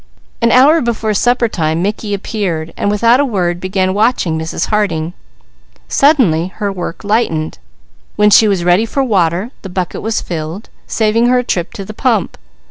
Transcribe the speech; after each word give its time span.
An 0.41 0.51
hour 0.51 0.81
before 0.81 1.13
supper 1.13 1.47
time 1.47 1.83
Mickey 1.83 2.15
appeared 2.15 2.73
and 2.75 2.89
without 2.89 3.19
a 3.19 3.23
word 3.23 3.59
began 3.59 3.93
watching 3.93 4.35
Mrs. 4.35 4.69
Harding. 4.69 5.13
Suddenly 5.87 6.47
her 6.55 6.71
work 6.71 7.03
lightened. 7.03 7.59
When 8.15 8.31
she 8.31 8.47
was 8.47 8.63
ready 8.65 8.87
for 8.87 9.03
water, 9.03 9.51
the 9.61 9.69
bucket 9.69 10.01
was 10.01 10.19
filled, 10.19 10.69
saving 10.87 11.27
her 11.27 11.37
a 11.37 11.43
trip 11.43 11.71
to 11.73 11.85
the 11.85 11.93
pump. 11.93 12.39